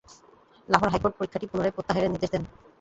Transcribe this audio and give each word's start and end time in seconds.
Lahore 0.69 0.91
high court 0.91 1.15
পরীক্ষাটি 1.17 1.45
পুনরায় 1.47 1.75
প্রত্যাহারের 1.75 2.11
নির্দেশ 2.11 2.29
দেন। 2.33 2.43